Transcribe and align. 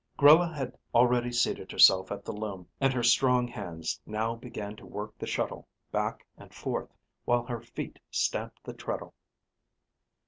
Grella 0.17 0.51
had 0.51 0.75
already 0.95 1.31
seated 1.31 1.71
herself 1.71 2.11
at 2.11 2.25
the 2.25 2.31
loom, 2.33 2.67
and 2.79 2.91
her 2.91 3.03
strong 3.03 3.47
hands 3.47 4.01
now 4.07 4.33
began 4.33 4.75
to 4.77 4.85
work 4.87 5.15
the 5.19 5.27
shuttle 5.27 5.67
back 5.91 6.25
and 6.37 6.51
forth 6.51 6.89
while 7.23 7.43
her 7.43 7.61
feet 7.61 7.99
stamped 8.09 8.63
the 8.63 8.73
treadle. 8.73 9.13